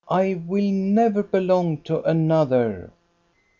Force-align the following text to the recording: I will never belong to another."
I 0.09 0.41
will 0.47 0.71
never 0.71 1.21
belong 1.21 1.83
to 1.83 2.01
another." 2.01 2.89